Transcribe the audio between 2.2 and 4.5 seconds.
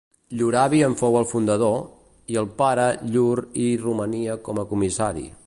i el pare llur hi romania